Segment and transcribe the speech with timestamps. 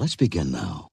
[0.00, 0.88] Let's begin now.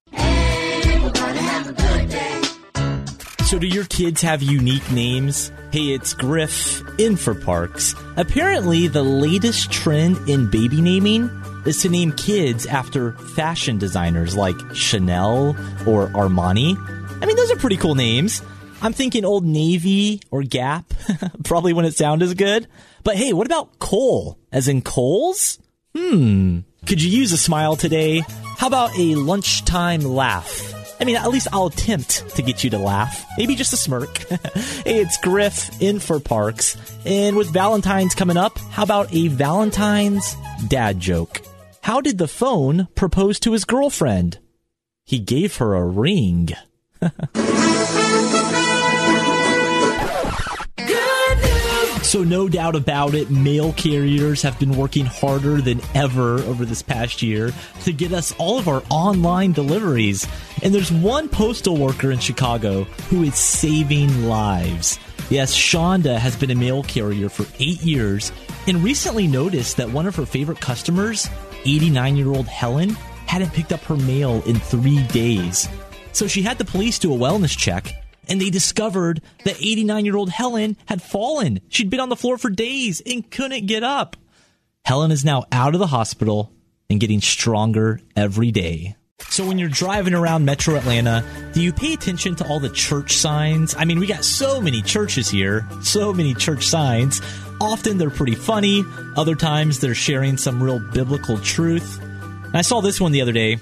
[3.46, 5.50] So, do your kids have unique names?
[5.72, 7.96] Hey, it's Griff in for Parks.
[8.18, 11.30] Apparently, the latest trend in baby naming
[11.66, 15.56] is to name kids after fashion designers like Chanel
[15.88, 16.76] or Armani.
[17.22, 18.42] I mean, those are pretty cool names.
[18.82, 20.94] I'm thinking Old Navy or Gap.
[21.46, 22.68] Probably wouldn't sound as good.
[23.06, 24.38] But hey, what about Cole?
[24.52, 25.60] As in Kohl's?
[25.96, 26.60] Hmm.
[26.86, 28.24] Could you use a smile today?
[28.58, 30.74] How about a lunchtime laugh?
[31.00, 33.24] I mean, at least I'll attempt to get you to laugh.
[33.38, 34.18] Maybe just a smirk.
[34.18, 34.40] hey,
[34.86, 36.76] it's Griff in for Parks.
[37.06, 40.36] And with Valentine's coming up, how about a Valentine's
[40.68, 41.42] dad joke?
[41.82, 44.40] How did the phone propose to his girlfriend?
[45.06, 46.50] He gave her a ring.
[52.08, 56.82] So, no doubt about it, mail carriers have been working harder than ever over this
[56.82, 57.52] past year
[57.84, 60.26] to get us all of our online deliveries.
[60.64, 64.98] And there's one postal worker in Chicago who is saving lives.
[65.30, 68.32] Yes, Shonda has been a mail carrier for eight years
[68.68, 71.28] and recently noticed that one of her favorite customers,
[71.66, 72.92] 89 year old Helen,
[73.26, 75.68] hadn't picked up her mail in three days.
[76.14, 77.94] So she had the police do a wellness check
[78.30, 81.60] and they discovered that 89 year old Helen had fallen.
[81.70, 84.16] She'd been on the floor for days and couldn't get up.
[84.86, 86.52] Helen is now out of the hospital
[86.90, 88.96] and getting stronger every day.
[89.30, 93.14] So when you're driving around Metro Atlanta, do you pay attention to all the church
[93.14, 93.76] signs?
[93.76, 97.22] I mean, we got so many churches here, so many church signs.
[97.60, 102.00] Often they're pretty funny, other times they're sharing some real biblical truth.
[102.02, 103.58] And I saw this one the other day.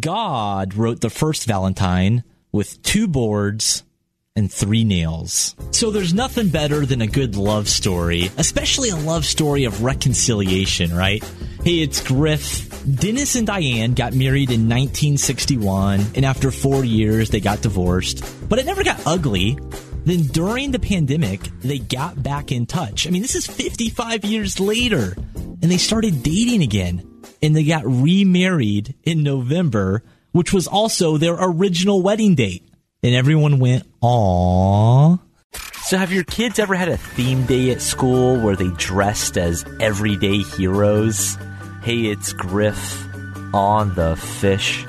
[0.00, 3.84] God wrote the first Valentine with two boards
[4.36, 5.56] and three nails.
[5.72, 10.94] So there's nothing better than a good love story, especially a love story of reconciliation,
[10.94, 11.24] right?
[11.64, 12.70] Hey, it's Griff.
[12.84, 18.22] Dennis and Diane got married in 1961, and after four years, they got divorced.
[18.48, 19.58] But it never got ugly.
[20.04, 23.08] Then during the pandemic, they got back in touch.
[23.08, 27.12] I mean, this is 55 years later, and they started dating again.
[27.42, 32.65] And they got remarried in November, which was also their original wedding date
[33.06, 35.20] and everyone went, "Aww."
[35.84, 39.64] So, have your kids ever had a theme day at school where they dressed as
[39.78, 41.38] everyday heroes?
[41.82, 43.06] Hey, it's Griff
[43.54, 44.84] on the fish.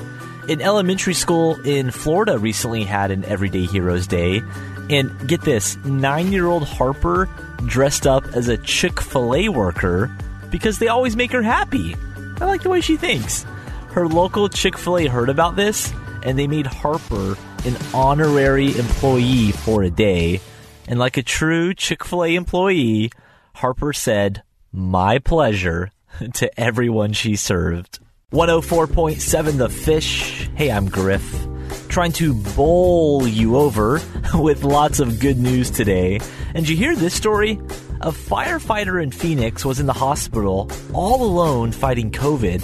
[0.50, 4.42] An elementary school in Florida recently had an Everyday Heroes Day.
[4.90, 7.30] And get this nine year old Harper
[7.66, 10.10] dressed up as a Chick fil A worker
[10.50, 11.96] because they always make her happy.
[12.42, 13.46] I like the way she thinks.
[13.90, 19.52] Her local Chick fil A heard about this and they made Harper an honorary employee
[19.52, 20.40] for a day.
[20.88, 23.12] And like a true Chick fil A employee,
[23.56, 24.42] Harper said,
[24.72, 25.92] My pleasure
[26.36, 28.00] to everyone she served.
[28.32, 30.50] 104.7 The Fish.
[30.56, 31.48] Hey, I'm Griff.
[31.90, 34.02] Trying to bowl you over
[34.34, 36.20] with lots of good news today.
[36.56, 37.60] And you hear this story?
[38.02, 42.62] A firefighter in Phoenix was in the hospital all alone fighting COVID.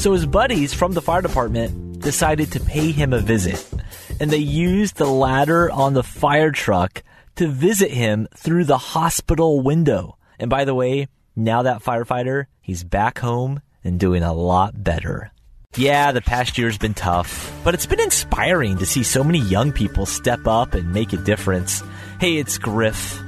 [0.00, 3.64] So his buddies from the fire department decided to pay him a visit
[4.20, 7.02] and they used the ladder on the fire truck
[7.36, 10.18] to visit him through the hospital window.
[10.38, 15.32] And by the way, now that firefighter, he's back home and doing a lot better.
[15.76, 19.72] Yeah, the past year's been tough, but it's been inspiring to see so many young
[19.72, 21.82] people step up and make a difference.
[22.20, 23.18] Hey, it's Griff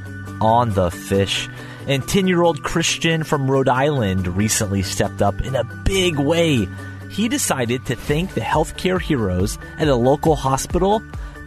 [0.42, 1.48] on the fish.
[1.86, 6.68] And 10 year old Christian from Rhode Island recently stepped up in a big way
[7.12, 11.02] he decided to thank the healthcare heroes at a local hospital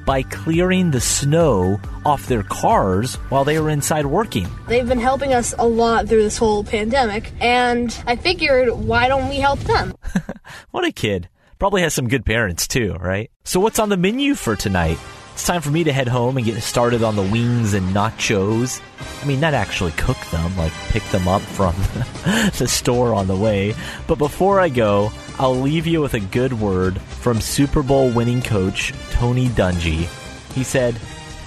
[0.05, 4.47] by clearing the snow off their cars while they were inside working.
[4.67, 9.27] They've been helping us a lot through this whole pandemic, and I figured, why don't
[9.27, 9.95] we help them?
[10.71, 11.29] what a kid.
[11.57, 13.31] Probably has some good parents too, right?
[13.43, 14.99] So, what's on the menu for tonight?
[15.35, 18.81] It's time for me to head home and get started on the wings and nachos.
[19.21, 21.75] I mean, not actually cook them, like pick them up from
[22.57, 23.75] the store on the way.
[24.07, 28.41] But before I go, I'll leave you with a good word from Super Bowl winning
[28.41, 30.07] coach Tony Dungy.
[30.53, 30.97] He said,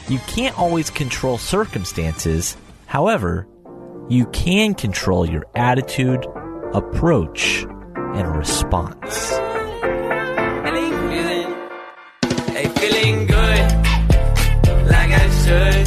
[0.09, 2.59] You can't always control circumstances.
[2.85, 3.49] However,
[4.11, 6.27] you can control your attitude,
[6.75, 7.65] approach,
[7.97, 9.33] and response.
[15.49, 15.78] Feeling